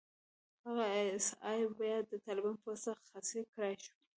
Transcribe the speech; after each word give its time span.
هغه 0.65 0.85
ای 0.95 1.07
اس 1.15 1.27
ای 1.49 1.61
بيا 1.77 1.97
د 2.11 2.13
طالبانو 2.25 2.59
په 2.61 2.65
واسطه 2.71 3.01
خصي 3.09 3.41
کړای 3.51 3.75
شو. 3.83 3.93